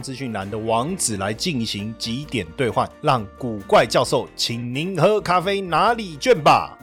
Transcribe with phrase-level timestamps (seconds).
[0.00, 6.78] 资讯栏的网址来进行几点兑换，让古怪教授请您喝咖啡拿礼券吧。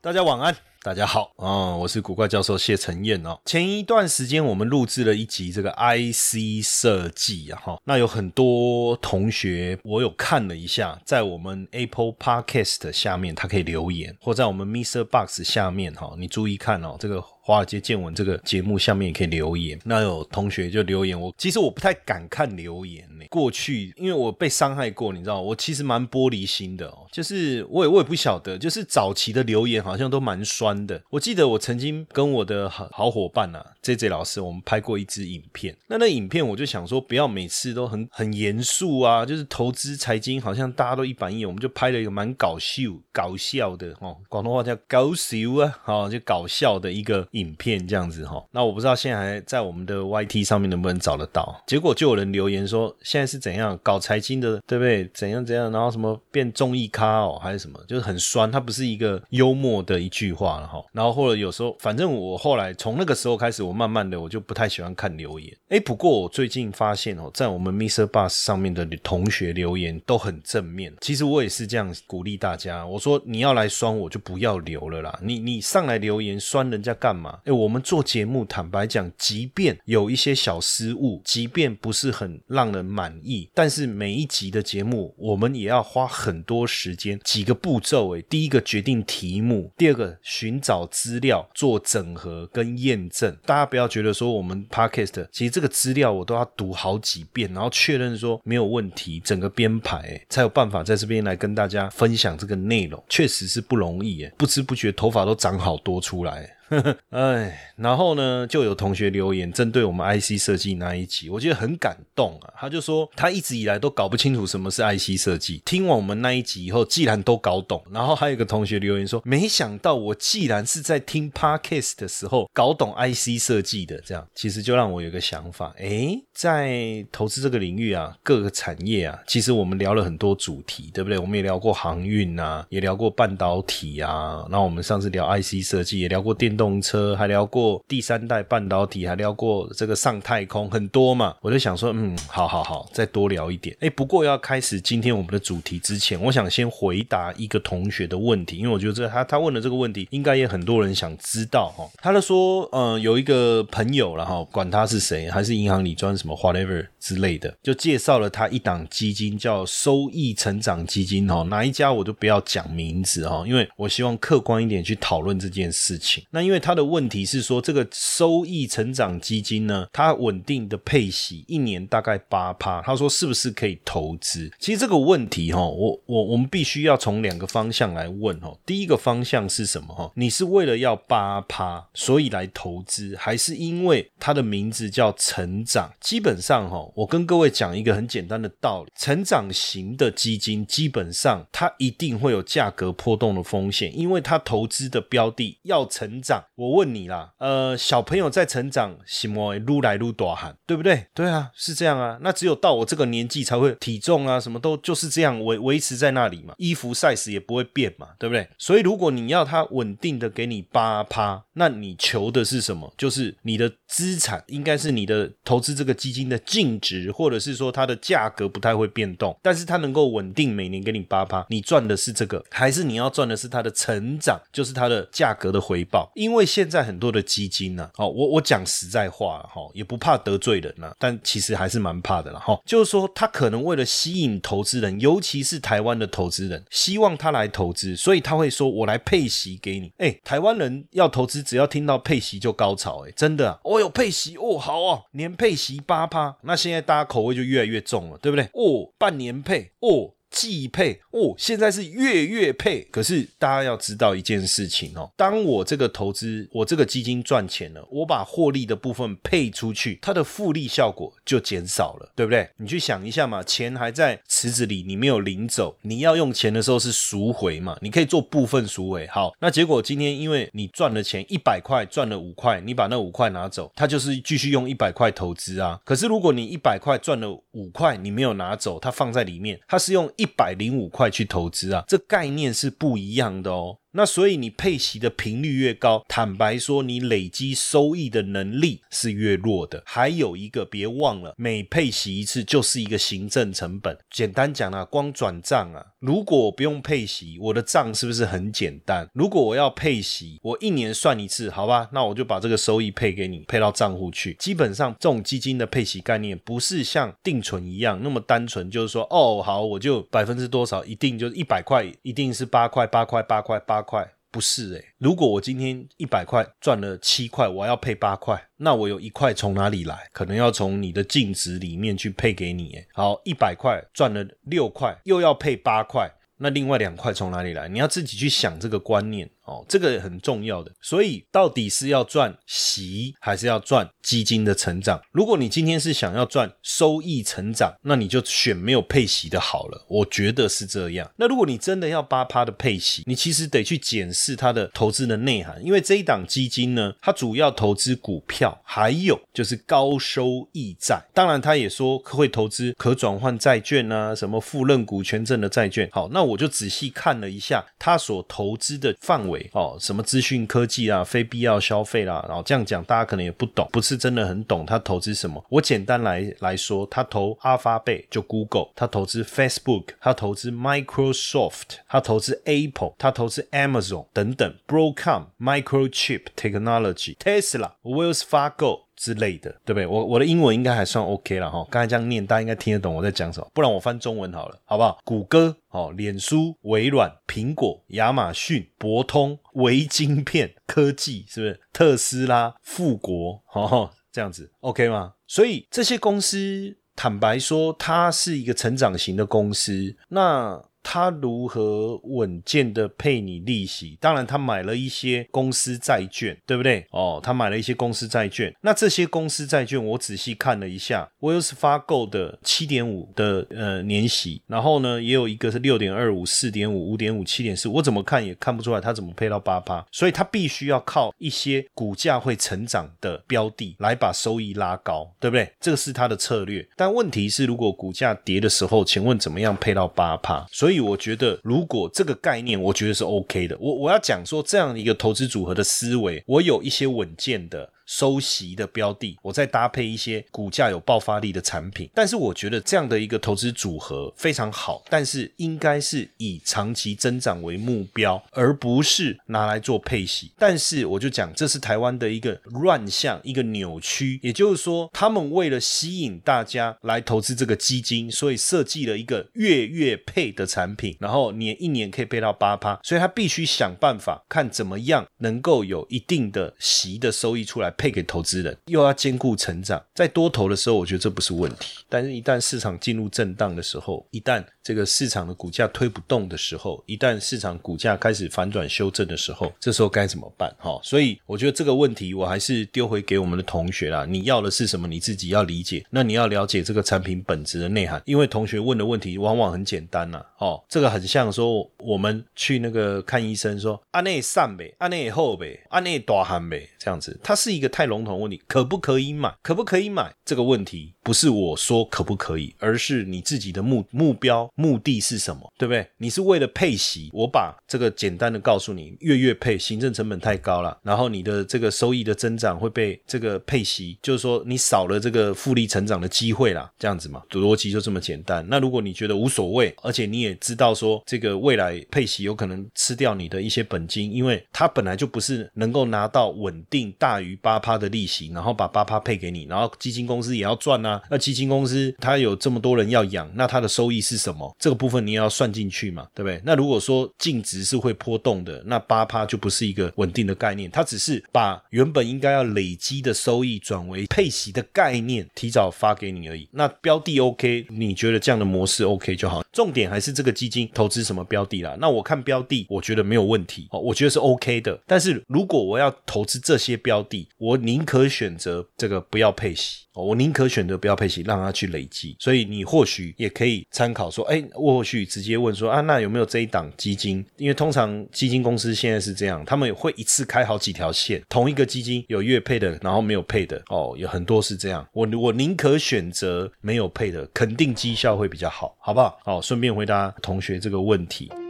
[0.00, 0.54] 大家晚安。
[0.84, 3.38] 大家好啊，我是古怪教授谢承彦哦。
[3.44, 15.04] 前一段时间我们录制了一集这个 IC 设计啊，哈，那有很多同学我有看了一下，在我们 Apple Podcast 下面他可以留言，或在我们 Mr.
[15.04, 17.22] Box 下面哈，你注意看哦，这个。
[17.44, 23.24] 华尔街见闻这个节目下面也可以留言，那有同学就留言我，其实我不太敢看留言呢。
[23.30, 27.06] 过去因为我被伤害过，你知道，我其实蛮玻璃心的哦。
[27.10, 31.02] 就是我也我也不晓得，就是早期的留言好像都蛮酸的。
[31.10, 35.76] 我记得我曾经跟我的好好伙伴啊，J J 老师，我们拍过一支影片。
[35.88, 47.26] 那那影片我就想说，不要每次都很很严肃啊，就是投资财经好像大家都一板一眼，我们就拍了一个蛮搞笑搞笑的哦，广东话叫搞笑啊，哦，就搞笑的一个。
[47.32, 51.62] 影片这样子哈，那我不知道现在还在我们的 YT 上面能不能找得到。
[51.66, 55.08] 结果就有人留言说，现在是怎样搞财经的，对不对？
[55.14, 58.50] 怎样怎样，然后什么变综艺咖哦，还是什么，就是很酸。
[58.50, 60.84] 它不是一个幽默的一句话了哈。
[60.92, 65.56] 然后或者有时候，反正我后来从那个时候开始，我慢慢的我就不太喜欢看留言。
[65.68, 68.06] 哎，不过我最近发现哦，在我们 Mr.
[68.06, 70.92] Bus 上面的同学留言都很正面。
[71.00, 75.18] 其实我也是这样鼓励大家，我说你要来酸我就不要留了啦。
[75.22, 77.21] 你你上来留言酸人家干嘛？
[77.44, 88.16] 哎，我们做节目，坦白讲，即便有一些小失误，即便不是很让人满意，但是每一集的节目，我们也要花很多时间，几个步骤。
[88.16, 93.36] 哎，第一个决定题目，第二个寻找资料，做整合跟验证。
[93.44, 104.24] 大家不要觉得说我们 podcast，其实这个资料我都要读好几遍，然后确认说没有问题，整个编排才有办法在这边来跟大家分享这个内容，确实是不容易。
[104.24, 106.56] 哎，不知不觉头发都长好多出来。
[107.10, 112.52] 哎，然后呢，就有同学留言针对我们 IC 设计那一集，我觉得很感动啊。
[112.56, 117.82] 他就说他一直以来都搞不清楚什么是 IC 设计，听完我们那一集以后，既然都搞懂。
[117.90, 131.18] 然后还有一个同学留言说，没想到我既然是在听 Podcast 的时候搞懂 IC 设计的，这样其实就让我有个想法，哎，在投资这个领域啊，各个产业啊，其实我们聊了很多主题，对不对？
[131.18, 136.61] 我们也聊过航运啊，也聊过半导体啊，然后我们上次聊 IC 设计，也聊过电动。
[136.62, 143.76] 动车还聊过第三代半导体，还聊过这个上太空很多嘛，我就想说，嗯，好好好，再多聊一点。
[143.80, 151.84] 哎，不过要开始今天我们的主题之前，我想先回答一个同学的问题，因为我觉得这他他问的这个问题，应该也很多人想知道哈。
[152.00, 166.22] 他就说，嗯，有一个朋友了哈管他是谁，还是银行里专什么 whatever 之类的，就介绍了他一档基金，叫收益成长基金哈，哪一家我就不要讲名字哈，因为我希望客观一点去讨论这件事情。
[166.30, 174.52] 那因为因为他的问题是说，这个收益成长基金呢，它稳定的配息一年大概八趴，他说是不是可以投资？
[174.58, 178.54] 其实这个问题哈，我我我们必须要从两个方向来问哈。
[178.66, 180.12] 第一个方向是什么哈？
[180.14, 185.90] 你是为了要八趴所以来投资，还是因为它的名字叫成长？
[186.02, 196.41] 基本上哈，我跟各位讲一个很简单的道理：成长型的基金基本上它一定会有价格波动的风险，因为它投资的标的要成长。
[196.54, 201.06] 我问你啦，呃，小朋友在成长，什么撸来撸大喊，对不对？
[201.14, 202.18] 对啊，是这样啊。
[202.22, 208.48] 那只有到我这个年纪才会体重啊，什么都就是这样维维持在那里嘛，衣服 size 也不会变嘛，对不对？
[208.58, 212.92] 所以如果你要它稳定的给你八趴，那你求的是什么？
[212.96, 226.10] 就是你的资产应该是你的投资这个基金的净值，或者是说它的价格不太会变动，但是它能够稳定每年给你八趴，你赚的是这个，还是你要赚的是它的成长，就是它的价格的回报？
[226.22, 232.60] 因为现在很多的基金呢，哦，我我讲实在话哈，也不怕得罪人呐，但其实还是蛮怕的了哈。
[232.64, 248.44] 就是说，他可能为了吸引投资人，尤其是台湾的投资人，希望他来投资，所以他会说：“我来配息给你。”哎，台湾人要投资，只要听到配息就高潮，哎，真的，哦有配息哦，好哦，年配息八趴，那现在大家口味就越来越重了，对不对？
[248.52, 250.14] 哦，半年配哦。
[250.32, 252.82] 季配哦，现在是月月配。
[252.90, 262.48] 可是大家要知道一件事情哦，当我这个投资，我这个基金赚钱了，我把获利的部分配出去，它的复利效果就减少了，对不对？
[262.56, 267.76] 你去想一下嘛，钱还在池子里，你没有领走，你要用钱的时候是赎回嘛？
[267.82, 269.06] 你可以做部分赎回。
[269.08, 275.78] 好，那结果今天因为你赚了钱一百块，赚了五块，你把那五块拿走，它就是继续用一百块投资啊。
[275.84, 283.76] 可是如果你一百块赚了五块，你没有拿走，它放在里面，它是用一一百零五块去投资啊，这概念是不一样的哦。
[283.94, 289.82] 那所以你配息的频率越高，坦白说，你累积收益的能力是越弱的。
[289.84, 293.98] 还有一个，别忘了，每配息一次就是一个行政成本。
[294.10, 299.06] 简单讲啊，光转账啊，如果我不用配息，我的账是不是很简单？
[299.12, 301.90] 如果我要配息，我一年算一次，好吧？
[301.92, 304.34] 那我就把这个收益配给你，配到账户去。
[304.38, 313.81] 基本上，这种基金的配息概念不是像定存一样那么单纯，就是说，哦，好，我就百分之多少，一定就是一百块，一定是八块，八块，八块，八。
[313.82, 320.08] 块不是诶，如果我今天一百块赚了七块，我要配八块，那我有一块从哪里来？
[320.12, 322.72] 可能要从你的净值里面去配给你。
[322.72, 327.68] 诶，好，一百块赚了六块，又要配八块，那另外两块从哪里来？
[327.68, 329.28] 你要自己去想这个观念。
[329.44, 335.02] 哦，这个很重要的，所以到底是要赚息还是要赚基金的成长？
[335.10, 339.84] 如果你今天是想要赚收益成长，那你就选没有配息的好了。
[339.88, 341.10] 我觉得是这样。
[341.16, 351.02] 那如果你真的要八趴的配息，你其实得去检视它的投资的内涵，因为这一档基金呢，它主要投资股票，还有就是高收益债。
[351.12, 355.88] 当然，他也说会投资可转换债券啊，什么富认股权证的债券。
[355.90, 359.31] 好，那我就仔细看了一下他所投资的范围。
[359.52, 365.44] 哦，什么资讯科技啊，非必要消费啦，然后这样讲，大家可能也不懂，不是真的很懂他投资什么。
[365.48, 378.82] 我简单来来说，他投阿发贝就 Google，他投资 Facebook，他投资 Microsoft，他投资 Apple，他投资 Amazon 等等，Broadcom、Microchip Technology、Tesla、Wells Fargo。
[379.02, 379.84] 之类的，对不对？
[379.84, 381.66] 我我的英文应该还算 OK 了哈。
[381.68, 383.50] 刚才这样念，大家应该听得懂我在讲什么。
[383.52, 384.96] 不然我翻中文好了，好不好？
[385.04, 391.60] 谷歌、哦，脸书、微软、苹果、亚马逊、博通、微晶片科技，是不是？
[391.72, 395.14] 特斯拉、富国，哦，这样子 OK 吗？
[395.26, 399.96] 所以这些公司，坦白说，它是一个成长型的公司。
[400.10, 403.96] 那他如何稳健的配你利息？
[404.00, 406.84] 当然，他买了一些公司债券，对不对？
[406.90, 408.52] 哦，他买了一些公司债券。
[408.62, 419.86] 那这些公司债券，我仔细看了一下，Wells Fargo 的七点五的呃年息，然后呢，也有一个是六点二五、四点五、五点五、七点四，我怎么看也看不出来他怎么配到八趴。
[419.92, 425.48] 所以，他必须要靠一些股价会成长的标的来把收益拉高，对不对？
[425.60, 426.68] 这个是他的策略。
[426.76, 430.44] 但问题是，如果股价跌的时候，请问怎么样配到八趴？
[430.50, 430.71] 所以。
[430.72, 433.54] 所以我觉得，如果这个概念，我觉得是 OK 的。
[433.60, 437.70] 我我要讲说，这样一个投资组合的思维，我有一些稳健的。
[437.86, 450.32] 收息的标的，我再搭配一些股价有爆发力的产品，但是我觉得这样的一个投资组合非常好，但是应该是以长期增长为目标，而不是拿来做配息。
[450.38, 467.71] 但是我就讲，这是台湾的一个乱象，一个扭曲，也就是说，他们为了吸引大家来投资这个基金，所以设计了一个月月配的产品，然后年一年可以配到八趴，所以他必须想办法看怎么样能够有一定的息的收益出来。
[467.76, 471.84] 配给投资人，又要兼顾成长，在多头的时候，我觉得这不是问题。
[471.88, 480.54] 但是，一旦市场进入震荡的时候，一旦这个市场的股价推不动的时候，一旦市场股价开始反转修正的时候，这时候该怎么办？
[480.58, 484.04] 哈，所以我觉得这个问题，我还是丢回给我们的同学啦。
[484.04, 484.86] 你要的是什么？
[484.86, 485.84] 你自己要理解。
[485.90, 490.24] 那你要了解这个产品本质的内涵，因为同学问的问题往往很简单呐。
[490.38, 497.72] 哦，这个很像说我们去那个看医生，说阿内上呗，阿内后呗，阿内大汗呗，这样子，它是一一个。
[497.72, 499.34] 太笼统问题，可不可以买？
[499.42, 500.14] 可不可以买？
[500.26, 505.88] 这个问题不是我说可不可以，而是你自己的目目标目的是什么，对不对？
[505.96, 518.46] 你是为了配息，我把这个简单的告诉你，月月配，行政成本太高了，然后你的这个收益的增长会被这个配息，就是说你少了这个复利成长的机会啦，这样子嘛，逻辑就这么简单。
[518.50, 527.51] 那如果你觉得无所谓，而且你也知道说这个未来配息有可能吃掉你的一些本金，因为它本来就不是能够拿到稳定大于八。
[527.52, 530.98] 八趴的利息，然后把八趴配给你，然后基金公司也要赚啊。
[531.10, 534.56] 那基金公司它有这么多人要养，那它的收益是什么？
[534.58, 536.40] 这个部分你也要算进去嘛，对不对？
[536.46, 546.48] 那如果说净值是会波动的，那八趴就不是一个稳定的概念，它只是把原本应该要累积的收益转为配息的概念，提早发给你而已。
[546.52, 549.44] 那标的 OK，你觉得这样的模式 OK 就好。
[549.52, 551.76] 重点还是这个基金投资什么标的啦。
[551.78, 554.80] 那我看标的，我觉得没有问题哦，我觉得是 OK 的。
[554.86, 559.80] 但是如果我要投资这些标的，我宁可选择这个不要配息。
[559.94, 562.16] 我宁可选择不要配息，让它去累积。
[562.20, 567.22] 所以你或许也可以参考说，哎，或许直接问说啊，那有没有这一档基金？
[567.36, 574.86] 因为通常基金公司现在是这样，他们会一次开好几条线，同一个基金有月配的，然后没有配的，哦，有很多是这样。
[574.92, 579.18] 我我宁可选择没有配的，肯定绩效会比较好，好不好？
[579.24, 581.28] 好，顺便回答同学这个问题。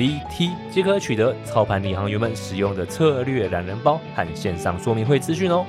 [0.00, 5.66] VT 即可取得操盘领航员们使用的策略懒人包和线上说明会资讯哦。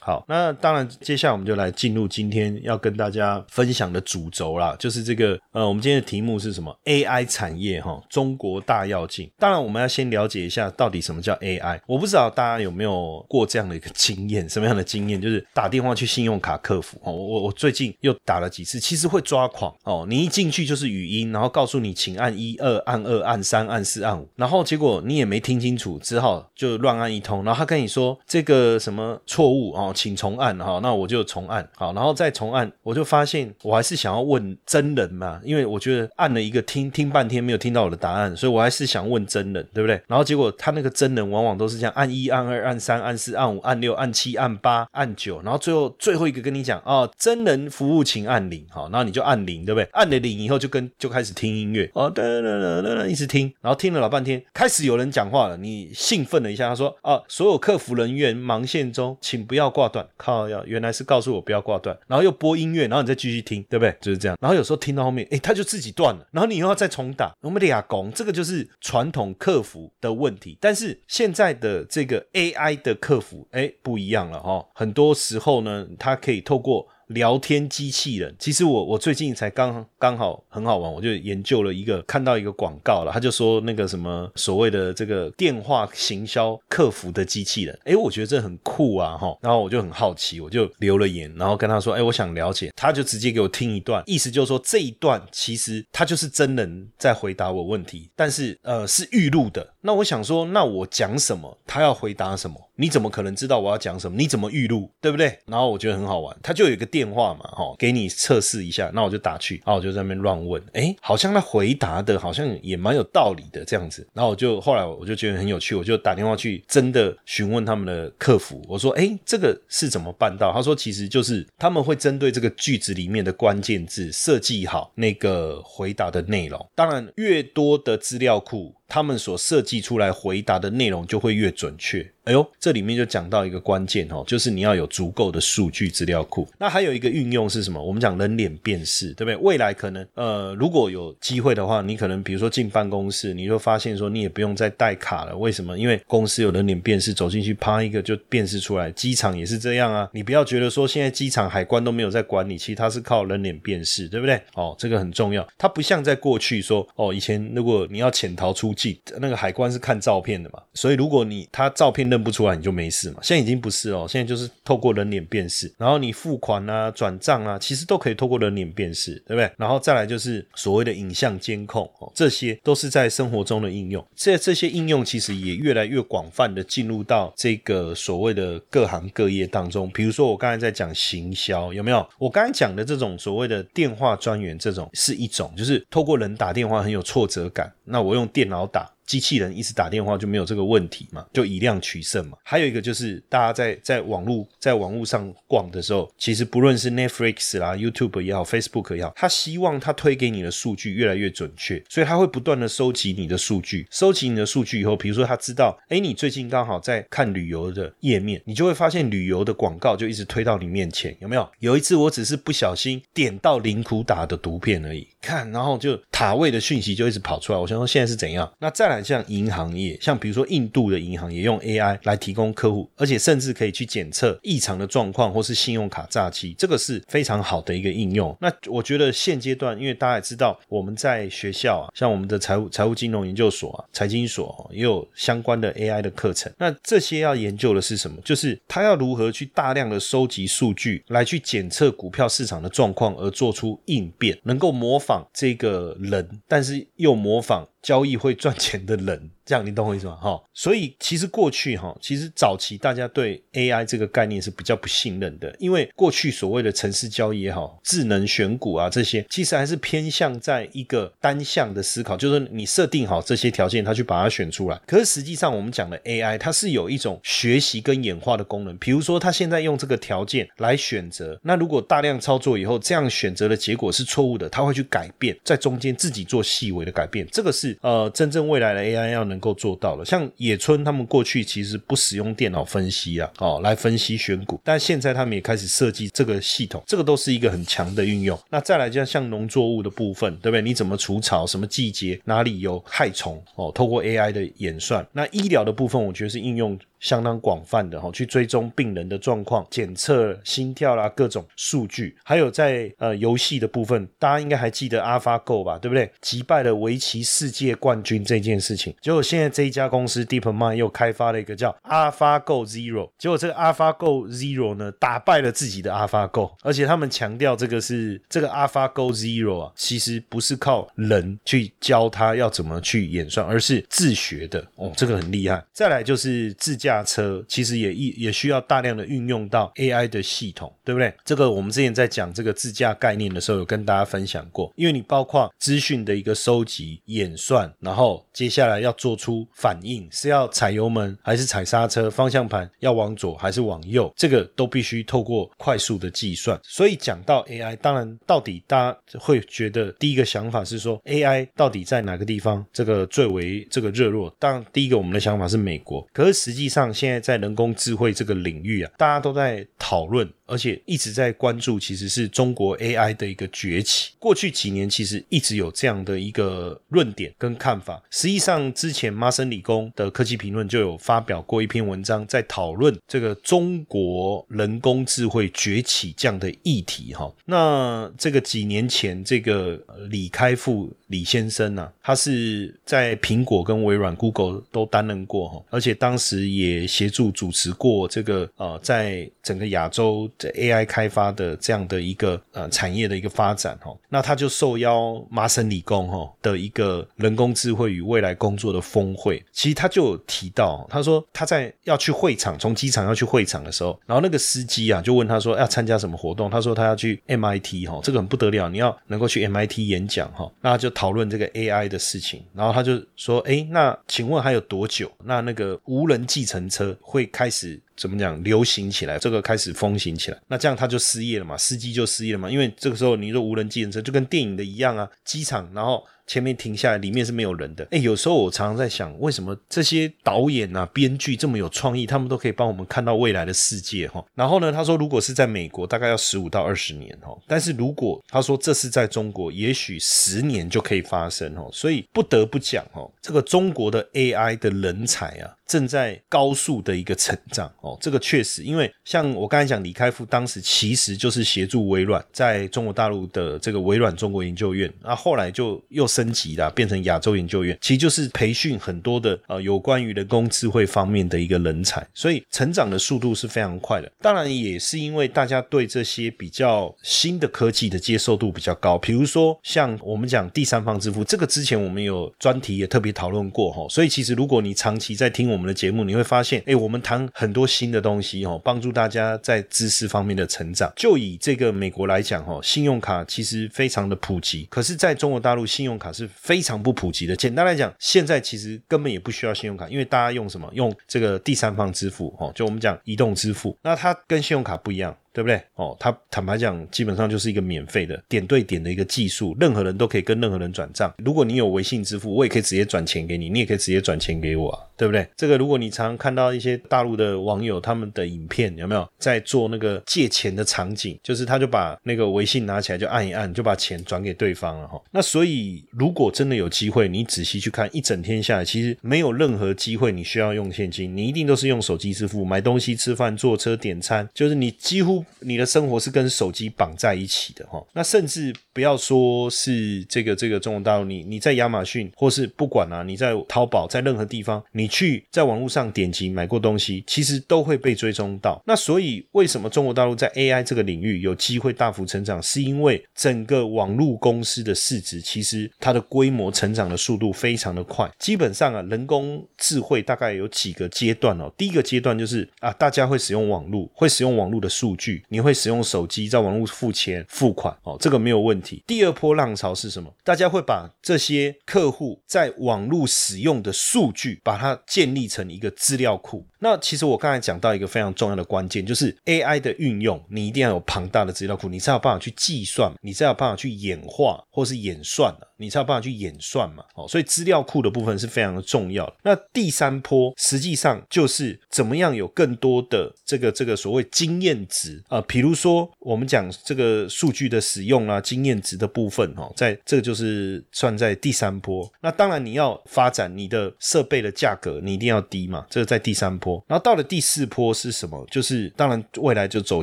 [0.00, 9.30] 好，那当然，接下来我们就来进入今天要跟大家分享的主轴啦，就是这个呃，我们今天的题目是什么？AI 产业哈，中国大跃进。
[9.38, 11.80] 当然，我们要先了解一下到底什么叫 AI。
[11.86, 15.20] 我不知道大家有没有过这样的一个经验，什么样的经验？
[15.20, 20.06] 就是打电话去信用卡客服哦，我我最近又打了几次，其实会抓狂哦。
[20.08, 29.92] 你一进去就是语音，然后告诉你请按一二，按二，按三，按四，按五，然后结果你也没听清楚，只好就乱按一通，然后他跟你说这个什么错误哦。
[29.98, 40.00] 请重按哈，那我就重按好，然后再重按，我就发现我还是想要问真人嘛，因为我觉得按了一个听听半天没有听到我的答案，所以我还是想问真人，对不对？
[40.06, 49.88] 然后结果他那个真人往往都是这样按一、按二、按三、按四、按五、按六、按七、按八、按九，然后最后最后一个跟你讲哦，真人服务请按零，好，然后你就按零，对不对？
[49.92, 59.88] 按了零以后就跟就开始听音乐哦，噔噔噔噔噔，一直听，然后听了老半天，开始有人讲话了，你兴奋了一下，他说啊，所有客服人员忙线中，请不要挂。
[59.88, 63.96] 断靠要原来是告诉我不要挂断，然后又播音乐，然后你再继续听，对不对？
[64.00, 64.36] 就是这样。
[64.40, 67.34] 然后有时候听到后面，哎，他就自己断了，然后你又要再重打。
[67.40, 70.58] 我们俩讲，这个就是传统客服的问题。
[70.60, 74.66] 但是现在的这个 AI 的客服，哎，不一样了哈。
[74.74, 76.86] 很多时候呢，它可以透过。
[77.08, 102.67] 聊天机器人，其实我我最近才刚刚好很好玩，我就研究了一个，看到一个广告了，他就说那个什么所谓的这个电话行销客服的机器人，哎，我觉得这很酷啊哈，然后我就很好奇，我就留了言，然后跟他说，哎，我想了解，他就直接给我听一段，意思就是说这一段其实他就是真人在回答我问题，但是呃是预录的，那我想说，那我讲什么，他要回答什么？
[102.80, 104.16] 你怎么可能知道我要讲什么？
[104.16, 105.36] 你怎么预录，对不对？
[105.46, 108.88] 然后我觉得很好玩，他就有一个电话嘛，哈，给你测试一下。
[108.94, 114.06] 那我就打去，然后我就在那边乱问，哎，好像他回答的好像也蛮有道理的这样子。
[114.14, 120.52] 然后我就后来我就觉得很有趣，我就打电话去真的询问他们的客服，我说，哎，这个是怎么办到？
[120.52, 126.64] 他说，其实就是他们会针对这个句子里面的关键字设计好那个回答的内容。
[126.76, 128.72] 当然，越多的资料库。
[128.88, 132.10] 他们所设计出来回答的内容就会越准确。
[132.24, 136.46] 哎呦，这里面就讲到一个关键哦，就是你要有足够的数据资料库。
[136.58, 137.82] 那还有一个运用是什么？
[137.82, 139.36] 我们讲人脸辨识，对不对？
[139.36, 145.34] 未来可能呃，如果有机会的话，你可能比如说进办公室，你就发现说你也不用再带卡了。
[145.36, 145.78] 为什么？
[145.78, 148.90] 因为公司有人脸辨识，走进去啪一个就辨识出来。
[148.92, 150.08] 机场也是这样啊。
[150.12, 154.38] 你不要觉得说现在机场海关都没有在管你，其实它是靠人脸辨识，对不对？
[154.54, 155.46] 哦，这个很重要。
[155.56, 163.18] 它不像在过去说哦，以前如果你要潜逃出境，那个海关是看照片的嘛，所以如果你他照片认不出来，你就没事嘛。
[163.22, 169.50] 现在已经不是哦，现在就是透过人脸辨识，然后你付款啊、转账啊，其实都可以透过人脸辨识，对不对？
[169.56, 174.06] 然后再来就是所谓的影像监控哦，这些都是在生活中的应用。
[174.14, 179.90] 这这些应用其实也越来越广泛的进入到这个所谓的各行各业当中。
[179.90, 182.06] 比如说我刚才在讲行销，有没有？
[182.18, 188.97] 我刚才讲的这种所谓的电话专员，这种是一种，就是透过人打电话很有挫折感，那我用电脑打。
[189.08, 192.36] 机器人一直打电话就没有这个问题嘛，就以量取胜嘛。
[192.44, 211.50] 还有一个就是大家在在网络在网络上逛的时候，其实不论是 Netflix 啦、YouTube 也好、Facebook 也好，他希望他推给你的数据越来越准确，所以他会不断的收集你的数据，收集你的数据以后，比如说他知道，哎，你最近刚好在看旅游的页面，你就会发现旅游的广告就一直推到你面前，有没有？
[211.60, 218.52] 有一次我只是不小心点到林苦打的图片而已，看，然后就塔位的讯息就一直跑出来，我想说现在是怎样？
[218.58, 228.36] 那再来像银行业，像比如说印度的银行也用 AI 来提供客户，而且甚至可以去检测异常的状况或是信用卡诈欺，这个是非常好的一个应用。
[228.40, 236.52] 那我觉得现阶段，因为大家也知道我们在学校啊，像我们的财务财务金融研究所啊、财经所也有相关的 AI 的课程。
[236.58, 238.16] 那这些要研究的是什么？
[238.24, 249.30] 就是它要如何去大量的收集数据，来去检测股票市场的状况，而做出应变，能够模仿这个人，但是又模仿交易会赚钱的人。
[249.48, 250.14] 这样你懂我意思吗？
[250.20, 264.78] 哈，所以其实过去哈，其实早期大家对 AI 这个概念是比较不信任的，因为过去所谓的城市交易也好，智能选股啊这些，其实还是偏向在一个单向的思考，就是你设定好这些条件，它去把它选出来。
[264.86, 268.76] 可是实际上我们讲的 AI，它是有一种学习跟演化的功能。
[268.76, 277.26] 比如说，它现在用这个条件来选择，那如果大量操作以后，这样选择的结果是错误的，它会去改变，在中间自己做细微的改变。
[277.32, 279.37] 这个是呃，真正未来的 AI 要能。
[279.38, 288.36] 能够做到了，像野村他们过去其实不使用电脑分析啊，哦，来分析选股，但现在他们也开始设计这个系统，这个都是一个很强的运用。
[288.50, 290.60] 那再来就像农作物的部分，对不对？
[290.60, 291.46] 你怎么除草？
[291.46, 292.20] 什么季节？
[292.24, 293.40] 哪里有害虫？
[293.54, 295.06] 哦，透过 AI 的演算。
[295.12, 296.76] 那医疗的部分，我觉得是应用。
[297.00, 306.10] 相当广泛的哈，去追踪病人的状况，检测心跳啦，各种数据，还有在呃游戏的部分，大家应该还记得 AlphaGo 吧，对不对？
[306.20, 325.64] 击败了围棋世界冠军这件事情，结果现在这一家公司 DeepMind 又开发了一个叫 AlphaGo Zero，结果这个 AlphaGo Zero 呢，打败了自己的 AlphaGo，而且他们强调这个是这个 AlphaGo Zero 啊，其实不是靠人去教他要怎么去演算，而是自学的哦，这个很厉害。
[325.72, 326.87] 再来就是自家。
[326.88, 331.12] 驾车其实也也也需要大量的运用到 AI 的系统，对不对？
[331.22, 334.72] 这个我们之前在讲这个自驾概念的时候，有跟大家分享过。
[334.74, 346.58] 因为你包括资讯的一个收集、演算，然后接下来要做出反应，是要踩油门还是踩刹车，方向盘要往左还是往右，这个都必须透过快速的计算。
[346.62, 354.34] 所以讲到 AI，当然到底大家会觉得第一个想法是说 AI 到底在哪个地方这个最为这个热络？
[354.38, 356.77] 当然第一个我们的想法是美国，可是实际上。
[356.78, 360.32] 像现在在人工智慧这个领域啊，大家都在讨论。
[360.48, 364.12] 而且一直在关注，其实是中国 AI 的一个崛起。
[364.18, 368.02] 过去几年其实一直有这样的一个论点跟看法。
[368.10, 377.12] 实际上，之前麻省理工的科技评论就有发表过一篇文章，在讨论这个中国人工智慧崛起这样的议题。
[377.12, 390.26] 哈，那这个几年前，这个李开复李先生呢，他是在苹果跟微软、Google 都担任过哈，而且当时也协助主持过这个呃，在整个亚洲。
[390.38, 415.10] 这 AI 开发的这样的一个呃产业的一个发展哈，那他就受邀麻省理工哈的一个人工智慧与未来工作的峰会，其实他就有提到，他说他在要去会场，从机场要去会场的时候，然后那个司机啊就问他说要参加什么活动，他说他要去 MIT 哈，这个很不得了，你要能够去 MIT 演讲哈，那就讨论这个 AI 的事情，然后他就说，哎，那请问还有多久？
[415.24, 417.80] 那那个无人计程车会开始？
[417.98, 418.42] 怎么讲？
[418.42, 421.56] 流行起来，这个开始风行起来，那这样他就失业了嘛？
[421.56, 422.50] 司机就失业了嘛？
[422.50, 426.02] 因为这个时候你说无人机程车就跟电影的一样啊，机场然后。
[426.28, 427.88] 前面停下来，里面是没有人的。
[427.90, 434.22] 哎，有时候我常常在想，为什么这些导演啊、编剧这么有创意，他们都可以帮我们看到未来的世界哈？
[434.34, 437.34] 然后呢，他说，如果是在美国，大概要十五到二十年哈。
[437.46, 441.70] 但是如果他说这是在中国，也许十年就可以发生哦。
[441.72, 447.96] 所以不得不讲哦，这个中国的 AI 的人才啊，正在高速的一个成长哦。
[448.02, 456.06] 这个确实，因为像我刚才讲，李开复当时其实就是协助微软在中国大陆的这个微软中国研究院，那后来就又。
[456.18, 464.10] 升级的变成亚洲研究院，其实就是培训很多的呃有关于人工智慧方面的一个人才，所以成长的速度是非常快的。
[464.20, 473.86] 当然也是因为大家对这些比较新的科技的接受度比较高，比如说像我们讲第三方支付，这个之前我们有专题也特别讨论过哈。
[473.88, 480.92] 所以其实如果你长期在听我们的节目，你会发现，哎，我们谈很多新的东西哦，帮助大家在知识方面的成长。
[480.96, 486.07] 就以这个美国来讲哈，信用卡其实非常的普及，可是在中国大陆信用卡。
[486.12, 487.36] 是非常不普及的。
[487.36, 490.70] 简单来讲，现在其实根本也不需要信用卡，因为大家用什么？
[490.72, 495.16] 用这个第三方支付哦，就我们讲移动支付，那它跟信用卡不一样。
[495.32, 495.60] 对不对？
[495.74, 501.12] 哦，他坦白讲，基本上就是一个免费的点对点的一个技术，任何人都可以跟任何人转账。
[501.18, 505.28] 如果你有微信支付，我也可以直接转钱给你，你也可以直接转钱给我，啊，对不对？
[505.36, 511.18] 这个如果你常常看到一些大陆的网友他们的影片，有没有在做那个借钱的场景？
[511.22, 515.00] 就是他就把那个微信拿起来就按一按，就把钱转给对方了哈。
[515.12, 525.17] 那所以如果真的有机会，你仔细去看一整天下来，其实没有任何机会你需要用现金，你一定都是用手机支付，买东西、吃饭、坐车、点餐，就是你几乎。
[525.40, 538.62] 你的生活是跟手机绑在一起的哈，那甚至不要说是这个这个中国大陆，你你在亚马逊或是不管啊，你在淘宝，在任何地方，你去在网络上点击买过东西，其实都会被追踪到。
[538.66, 548.10] 那所以为什么中国大陆在 AI 这个领域有机会大幅成长，是因为整个网络公司的市值其实它的规模成长的速度非常的快。
[548.18, 551.52] 基本上啊，人工智慧大概有几个阶段哦。
[551.56, 555.07] 第一个阶段就是啊，大家会使用网络，会使用网络的数据。
[555.28, 558.82] 你会使用手机在网络付钱付款哦，这个没有问题。
[558.86, 560.12] 第二波浪潮是什么？
[560.24, 566.46] 大家会把这些客户在网络使用的数据，把它建立成一个资料库。
[566.60, 576.82] 那其实我刚才讲到一个非常重要的关键，就是 AI 的运用，你一定要有庞大的资料库，你才有办法去计算，你才有办法去演化或是演算，你才有办法去演算嘛。
[576.94, 579.12] 哦，所以资料库的部分是非常的重要。
[579.22, 585.20] 那第三波实际上就是怎么样有更多的这个这个所谓经验值啊。
[585.28, 591.90] 比如说，我们讲这个数据的使用啊，经验值的部分，哈，在这个就是算在第三波。
[592.00, 596.64] 那当然，你要发展你的设备的价格，你一定要低嘛，这个在第三波。
[596.66, 598.26] 然后到了第四波是什么？
[598.30, 599.82] 就是当然未来就走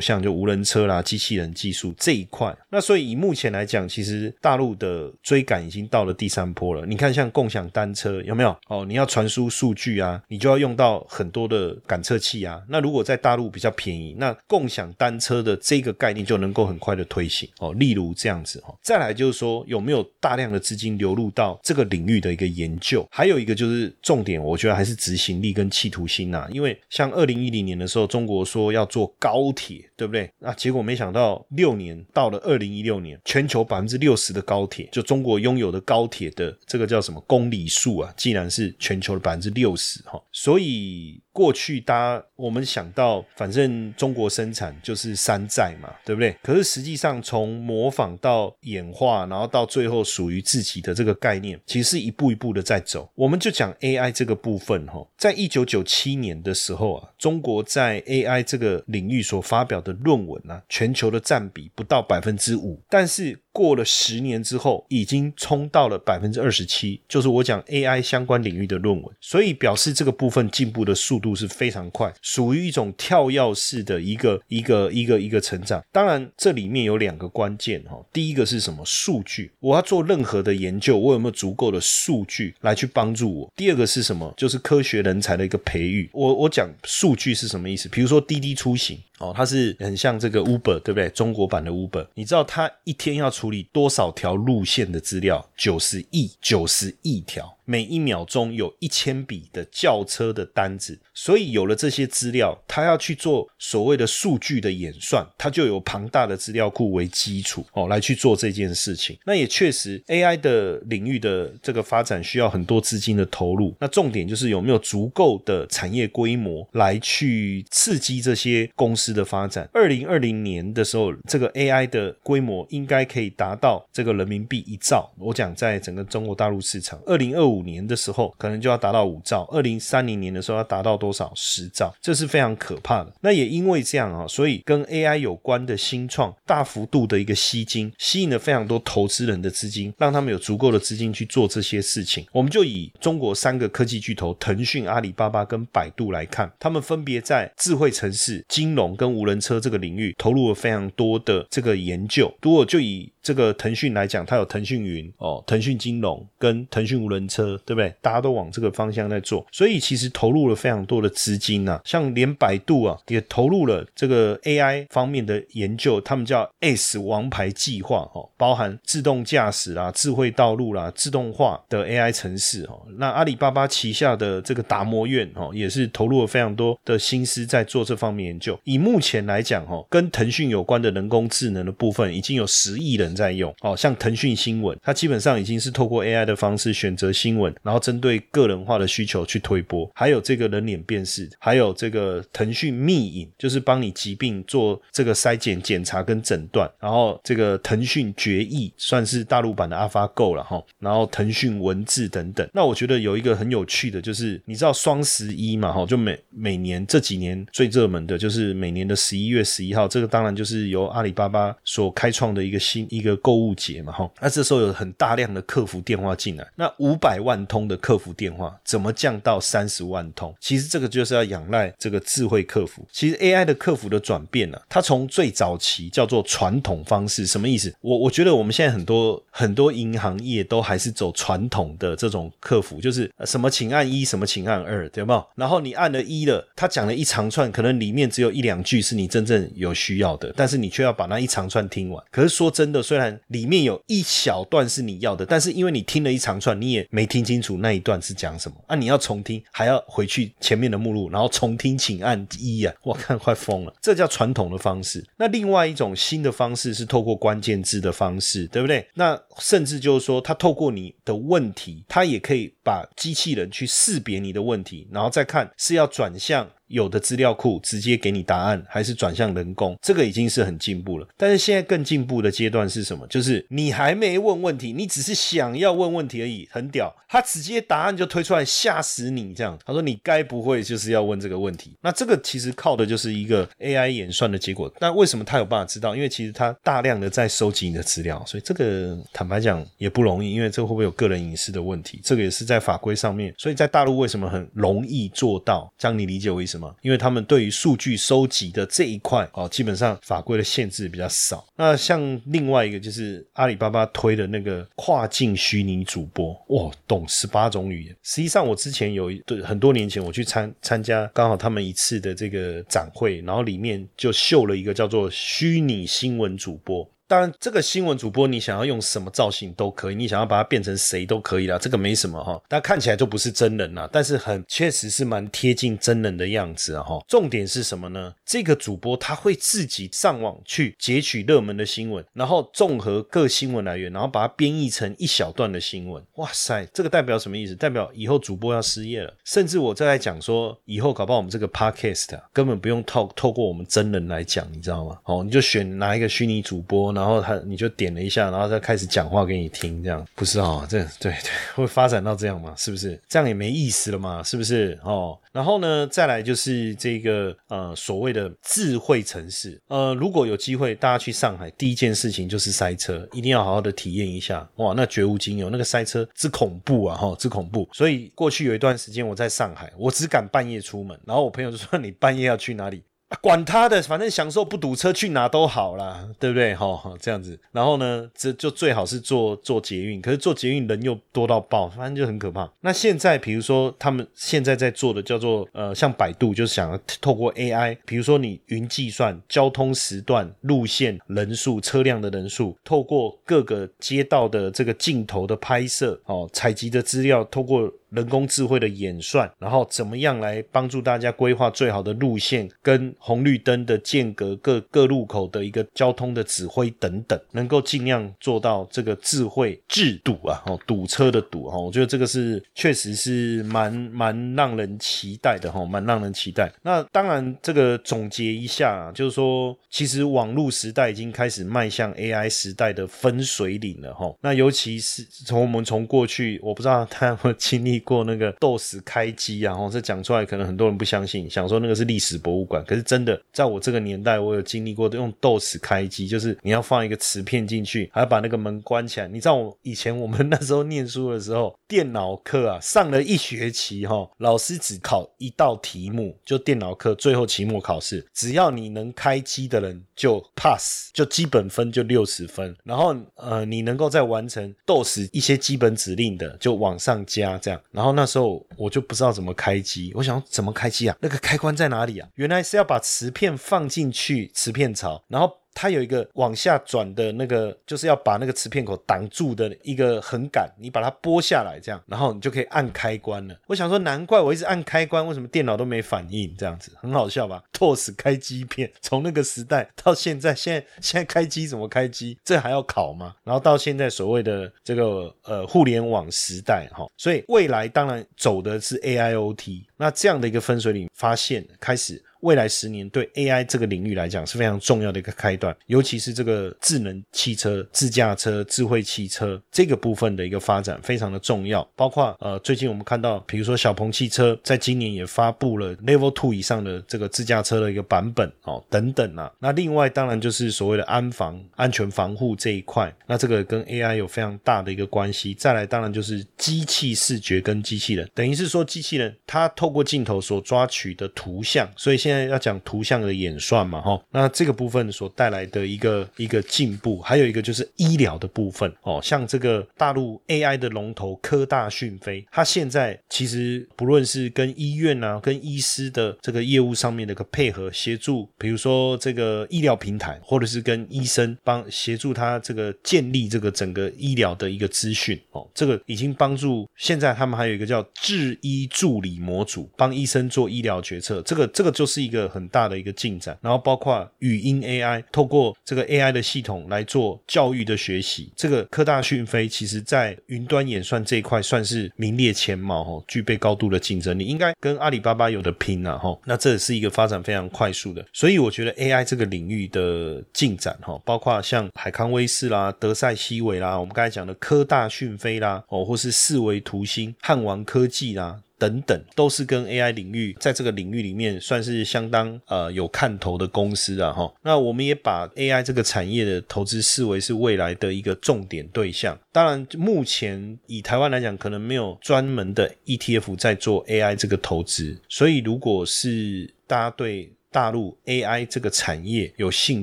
[0.00, 2.56] 向就无人车啦、机器人技术这一块。
[2.70, 6.84] 那所以以目前来讲，其实大陆的追赶已经到了第三波了。
[6.84, 8.54] 你看，像共享单车有没有？
[8.68, 12.60] 哦，你要传输数据啊，你就要用到很多的感测器啊。
[12.68, 15.36] 那如果在大陆比较便宜，那共享单车。
[15.46, 26.48] 的这个概念就能够很快的推行哦，例如这样子哈，再来就是说有没有大量的资金流入到这个领域的一个研究，还有一个就是重点，我觉得还是执行力跟企图心呐。
[26.50, 30.28] 因为像二零一零年的时候，中国说要做高铁，对不对？
[30.38, 41.20] 那结果没想到六年到了二零一六年，全球百分之六十的高铁，就中国拥有的高铁的这个叫什么公里数啊，竟然是全球的百分之六十哈，所以。
[41.36, 46.34] 过去，大家我们想到，反正中国生产就是山寨嘛，对不对？
[46.42, 53.06] 可是实际上，从模仿到演化，然后到最后属于自己的这个概念，其实是一步一步的在走。
[53.14, 63.38] 我们就讲 AI 这个部分哈，在一九九七年的时候啊，中国在 AI 这个领域所发表的论文啊，全球的占比不到百分之五，但是。
[63.56, 75.82] 过了十年之后，已经冲到了百分之二十七，就是我讲 AI 相关领域的论文，所以表示这个部分进步的速度度是非常快，属于一种跳跃式的一个一个一个一个成长。
[75.90, 78.84] 当然，这里面有两个关键哈，第一个是什么？
[78.84, 83.52] 数据，我要做任何的研究，我有没有足够的数据来去帮助我？
[83.56, 84.32] 第二个是什么？
[84.36, 86.08] 就是科学人才的一个培育。
[86.12, 87.88] 我我讲数据是什么意思？
[87.88, 88.96] 比如说滴滴出行。
[89.18, 91.08] 哦，它是很像这个 Uber，对不对？
[91.08, 95.42] 中国版的 Uber，你知道它一天要处理多少条路线的资料？
[95.56, 97.55] 九十亿，九十亿条。
[97.66, 109.18] 每一秒钟有一千笔的轿车的单子，所以有了这些资料，他要去做所谓的数据的演算，他就有庞大的资料库为基础哦，来去做这件事情。
[109.26, 113.74] 那也确实，AI 的领域的这个发展需要很多资金的投入。
[113.80, 119.68] 那重点就是有没有足够的产业规模来去刺激这些公司的发展。
[119.72, 125.12] 二零二零年的时候，这个 AI 的规模应该可以达到这个人民币一兆。
[125.18, 127.55] 我讲在整个中国大陆市场，二零二五。
[127.56, 131.32] 五年的时候，可能就要达到五兆；二零三零年的时候，要达到多少？
[131.34, 133.12] 十兆，这是非常可怕的。
[133.20, 142.26] 那也因为这样啊，所以跟 AI 有关的新创大幅度的一个吸金，吸引了非常多投资人的资金，让他们有足够的资金去做这些事情。
[142.32, 152.32] 我们就以中国三个科技巨头腾讯、阿里巴巴跟百度来看，他们分别在智慧城市、金融跟无人车这个领域投入了非常多的这个研究。
[152.42, 157.92] 如果就以这个腾讯来讲，它有腾讯云哦，腾讯金融跟腾讯无人车，对不对？
[158.00, 161.80] 大家都往这个方向在做，所以其实投入了非常多的资金呐。
[161.84, 172.86] 像连百度啊，也投入了这个 AI 方面的研究，他们叫 S 王牌计划哦，包含自动驾驶啦、智慧道路啦、自动化的 AI 城市哦。
[172.96, 178.56] 那阿里巴巴旗下的这个达摩院哦，也是投入了非常多的心思在做这方面研究。
[178.62, 183.15] 以目前来讲哦，跟腾讯有关的人工智能的部分，已经有十亿人。
[183.16, 183.52] 在用。
[183.62, 189.90] 哦，像腾讯新闻，它基本上已经是透过 AI 的方式选择新闻，然后针对个人化的需求去推播。
[189.94, 196.70] 还有这个人脸辨识，还有这个腾讯密影，就是帮你疾病做这个筛检、检查跟诊断。
[196.78, 200.62] 然后这个腾讯决议算是大陆版的 AlphaGo 了哈。
[200.78, 202.46] 然后腾讯文字等等。
[202.52, 214.10] 那我觉得有一个很有趣的，就是你知道双十一嘛哈，就每每年这几年最热门的就是每年的十一月十一号，这个当然就是由阿里巴巴所开创的一个新一个购物节嘛哈。
[214.20, 220.34] 那这时候有很大量的客服电话进来，那五百万通的客服电话怎么降到三十万通？
[220.40, 222.86] 其实这个就是要仰赖这个智慧客服。
[222.92, 227.74] 其实 AI 的客服的转变呢，它从最早期叫做传统方式，什么意思？
[227.80, 235.24] 我我觉得我们现在很多很多银行业都还是走传统的这种客服，就是什么请按一，什么请按二，对吗？
[235.34, 242.04] 然后你按了一了，他讲了一长串，可能里面只有一两句是你真正有需要的，但是你却要把那一长串听完。
[242.10, 248.74] 可是说真的，虽虽然里面有一小段是你要的，但是因为你听了一长串，你也没听清楚那一段是讲什么啊！
[248.74, 252.72] 你要重听，还要回去前面的目录，然后重听，请按一啊！
[252.82, 255.04] 我看快疯了，这叫传统的方式。
[255.18, 258.88] 那另外一种新的方式是透过关键字的方式，对不对？
[258.94, 266.48] 那甚至就是说，它透过你的问题，它也可以把机器人去识别你的问题，然后再看是要转向。
[266.68, 271.06] 有的资料库直接给你答案，还是转向人工，这个已经是很进步了。
[271.16, 273.06] 但是现在更进步的阶段是什么？
[273.08, 279.32] 就是你还没问问题，你只是想要问问题而已，很屌，他直接答案就推出来，吓死你！
[279.34, 281.76] 这样，他说你该不会就是要问这个问题？
[281.80, 284.72] 那这个其实靠的就是一个 AI 演算的结果。
[284.80, 285.94] 那为什么他有办法知道？
[285.94, 292.00] 因为其实他大量的在收集你的资料，所以这个坦白讲也不容易，因为这会不会有个人隐私的问题？
[292.02, 293.32] 这个也是在法规上面。
[293.38, 295.72] 所以在大陆为什么很容易做到？
[295.78, 301.46] 这样你理解为什因为他们对于数据收集的这一块哦，基本上法规的限制比较少。
[301.56, 307.96] 那像另外一个就是阿里巴巴推的那个跨境虚拟主播，哇，懂十八种语言。
[308.02, 316.88] 实际上我之前有一对很多年前我去参参加，刚好他们一次的这个展会，然后里面就秀了一个叫做虚拟新闻主播。
[317.08, 322.42] 当然，这个新闻主播你想要用什么造型都可以，你想要把它变成谁都可以啦，这个没什么哈。
[322.48, 326.98] 但看起来就不是真人啦，但是很确实是蛮贴近真人的样子啊哈。
[327.06, 328.12] 重点是什么呢？
[328.24, 336.02] 这个主播他会自己上网去截取热门的新闻，然后综合各新闻来源，然后把它编译成一小段的新闻。
[336.16, 337.54] 哇塞，这个代表什么意思？
[337.54, 339.14] 代表以后主播要失业了。
[339.24, 344.98] 甚至我再来讲说，以后搞不好我们这个 podcast 根本不用透透过我们真人来讲，你知道吗？
[345.04, 346.95] 哦，你就选拿一个虚拟主播。
[346.96, 350.66] 然后他你就点了一下，然后再开始讲话给你听，这样不是哦？
[350.68, 351.12] 这对对，
[351.54, 352.54] 会发展到这样吗？
[352.56, 352.98] 是不是？
[353.08, 354.22] 这样也没意思了嘛？
[354.22, 354.78] 是不是？
[354.82, 359.60] 哦，然后呢，再来就是这个呃所谓的智慧城市。
[359.68, 364.48] 呃，如果有机会大家去上海，第一件事情就是塞车，一定要好好的体验一下。
[364.56, 366.96] 哇，那绝无仅有，那个塞车之恐怖啊！
[366.96, 367.68] 哈，之恐怖。
[367.72, 372.82] 所以过去有一段时间我在上海，我只敢半夜出门，然后我朋友就说：“你半夜要去哪里？”
[373.20, 376.54] 管他的，反正享受不堵车，去哪都好啦，对不对？
[376.54, 377.38] 哈，这样子。
[377.52, 382.50] 然后呢，这就最好是坐坐捷运，可是坐捷运人又多到爆，反正就很可怕。
[382.60, 397.72] 那现在，比如说他们现在在做的叫做呃，像百度，就是想要透过 AI，比如说你云计算交通时段、路线、人数、车辆的人数，透过各个街道的这个镜头的拍摄，哦，采集的资料，透过。
[397.90, 416.52] 人工智慧的演算，然后怎么样来帮助大家规划最好的路线跟红绿灯的间隔、各各路口的一个交通的指挥等等，能够尽量做到这个智慧制堵啊，哦，堵车的堵哈，我觉得这个是确实是蛮蛮让人期待的哈，蛮让人期待。
[416.62, 424.12] 那当然，这个总结一下，就是说，其实网络时代已经开始迈向 AI 时代的分水岭了哈。
[424.20, 427.75] 那尤其是从我们从过去，我不知道他有没有经历。
[427.80, 432.64] 过那个 DOS 开机啊，然后这讲出来可能很多人不相信，想说那个是历史博物馆。
[432.66, 439.08] 可是真的，在我这个年代，我有经历过用 DOS 开机，就是你要放一个磁片进去，还要把那个门关起来。
[439.08, 452.54] 你知道我以前我们那时候念书的时候，电脑课啊上了一学期哈，老师只考一道题目，就电脑课最后期末考试，只要你能开机的人就 pass，就基本分就六十分。
[452.64, 457.60] 然后呃，你能够再完成 DOS 一些基本指令的，就往上加这样。
[457.76, 460.96] 然后那时候我就不知道怎么开机，我想怎么开机啊？
[461.00, 462.08] 那个开关在哪里啊？
[462.14, 465.30] 原来是要把磁片放进去磁片槽，然后。
[465.56, 473.34] 它有一个往下转的那个，就是要把那个磁片口挡住的一个横杆，你把它拨下来，这样，然后你就可以按开关了。
[473.46, 476.36] 我想说，难怪我一直按开关，为什么电脑都没反应？
[476.36, 477.42] 这样子很好笑吧？
[477.56, 482.18] TOS 开机片，从那个时代到现在，现在现在开机怎么开机？
[482.22, 483.14] 这还要考吗？
[483.24, 489.64] 然后到现在所谓的这个呃互联网时代哈，所以未来当然走的是 AIoT。
[489.78, 492.02] 那这样的一个分水岭发现开始。
[492.20, 501.62] 未来十年对 AI 这个领域来讲是非常重要的一个开端，尤其是这个智能汽车、自驾车、智慧汽车这个部分的一个发展非常的重要。
[501.76, 509.30] 包括呃，最近我们看到，比如说小鹏汽车在今年也发布了 Level Two 以上的这个自驾车的一个版本哦，等等啊。
[509.38, 515.34] 那另外当然就是所谓的安防、安全防护这一块，那这个跟 AI 有非常大的一个关系。
[515.34, 521.96] 再来当然就是机器视觉跟机器人，等于是说机器人它透过镜头所抓取的图像，所以。
[522.06, 551.95] 现在要讲图像的演算嘛，哈，那这个部分所带来的一个一个进步，还有一个就是医疗的部分哦，像这个大陆 AI 的龙头科大讯飞，它现在其实不论是跟医院啊、跟医师的这个业务上面的一个配合协助，比如说这个医疗平台，或者是跟医生帮协助他这个建立这个整个医疗的一个资讯哦，这个已经帮助现在他们还有一个叫智医助理模组，帮医生做医疗决策，这个这个就是。
[551.96, 566.14] 是一个很大的一个进展，然后包括语音 AI，透过这个 AI 的系统来做教育的学习，这个科大讯飞其实在云端演算这一块算是名列前茅哈，具备高度的竞争力，应该跟阿里巴巴有的拼了哈。
[566.26, 578.42] 那这是一个发展非常快速的，所以我觉得 AI 这个领域的进展哈，包括像海康威视啦、德赛西韦啦，我们刚才讲的科大讯飞啦，哦，或是四维图新、汉王科技啦。
[578.58, 584.32] 等等，都是跟 AI 领域在这个领域里面算是相当呃有看头的公司啊哈。
[584.42, 589.18] 那我们也把 AI 这个产业的投资视为是未来的一个重点对象。
[589.30, 597.32] 当然，目前以台湾来讲，可能没有专门的 ETF 在做 AI 这个投资，所以如果是大家对。
[597.56, 599.82] 大陆 AI 这个产业有兴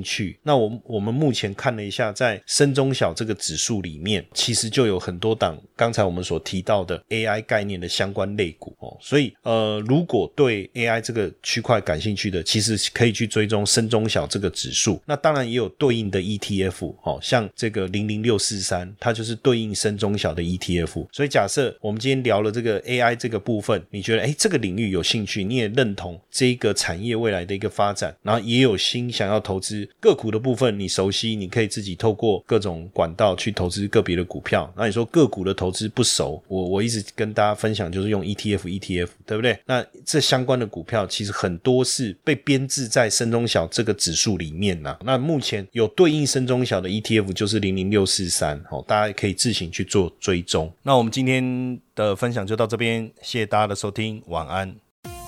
[0.00, 8.96] 趣，那我我们目前看了一下，在深中小这个指数里面，其实就有很多档刚才我们所提到的 AI 概念的相关类股哦。
[9.00, 15.02] 所以呃，如果对 AI 这个区块感兴趣的，其实可以去追踪深中小这个指数。
[15.04, 21.08] 那当然也有对应的 ETF 哦，像这个零零六四三，它就是对应深中小的 ETF。
[21.10, 27.63] 所以假设我们今天聊了这个 AI 这个部分，你觉得哎这个领域有兴趣，你也认同这个产业未来的一个。
[27.64, 34.72] 的发展，然后也有心想要投资个股的部分，你熟悉，你可以自己透过各种管道去投资个别的股票。
[34.76, 39.58] 那你说个股的投资不熟，我我一直跟大家分享就是用 ETF，ETF 对不对？
[39.66, 44.96] 那这相关的股票其实很多是被编制在深中小这个指数里面呐。
[45.04, 50.72] 那目前有对应深中小的 ETF 就是零零六四三，哦，大家可以自行去做追踪。
[50.82, 54.83] 那我们今天的分享就到这边，谢谢大家的收听，晚安。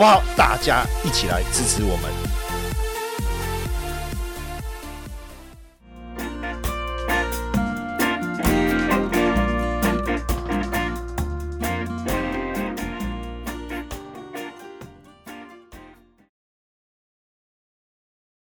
[0.00, 0.22] 好不好？
[0.34, 2.39] 大家一起来支持我们。